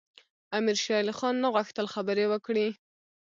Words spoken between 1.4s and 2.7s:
نه غوښتل خبرې وکړي.